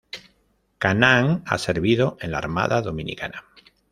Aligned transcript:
Canaán 0.79 1.43
ha 1.45 1.59
servido 1.59 2.17
en 2.21 2.31
la 2.31 2.39
Armada 2.39 2.81
Dominicana. 2.81 3.45